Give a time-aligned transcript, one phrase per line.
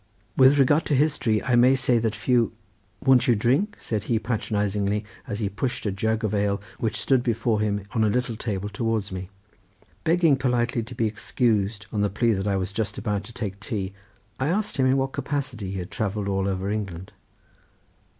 [0.35, 2.53] With regard to history I may say that few—.
[3.05, 7.21] Won't you drink?" said he, patronizingly, as he pushed a jug of ale which stood
[7.21, 9.29] before him on a little table towards me.
[10.03, 13.59] Begging politely to be excused on the plea that I was just about to take
[13.59, 13.93] tea,
[14.39, 17.11] I asked him in what capacity he had travelled all over England.